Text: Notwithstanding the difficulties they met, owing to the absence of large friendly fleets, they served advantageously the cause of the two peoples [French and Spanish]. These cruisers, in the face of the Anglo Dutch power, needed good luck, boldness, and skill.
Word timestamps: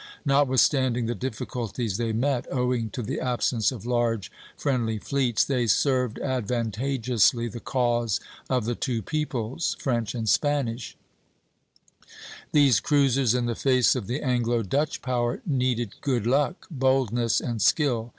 Notwithstanding 0.25 1.05
the 1.05 1.13
difficulties 1.13 1.97
they 1.97 2.11
met, 2.11 2.47
owing 2.51 2.89
to 2.89 3.03
the 3.03 3.19
absence 3.19 3.71
of 3.71 3.85
large 3.85 4.31
friendly 4.57 4.97
fleets, 4.97 5.45
they 5.45 5.67
served 5.67 6.17
advantageously 6.23 7.47
the 7.47 7.59
cause 7.59 8.19
of 8.49 8.65
the 8.65 8.73
two 8.73 9.03
peoples 9.03 9.77
[French 9.79 10.15
and 10.15 10.27
Spanish]. 10.27 10.97
These 12.51 12.79
cruisers, 12.79 13.35
in 13.35 13.45
the 13.45 13.53
face 13.53 13.95
of 13.95 14.07
the 14.07 14.23
Anglo 14.23 14.63
Dutch 14.63 15.03
power, 15.03 15.39
needed 15.45 15.93
good 16.01 16.25
luck, 16.25 16.65
boldness, 16.71 17.39
and 17.39 17.61
skill. 17.61 18.09